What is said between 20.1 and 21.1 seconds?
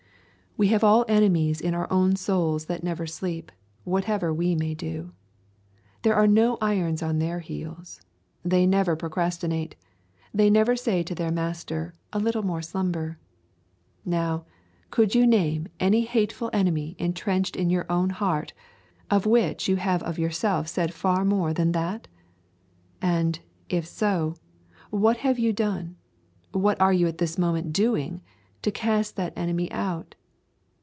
yourself said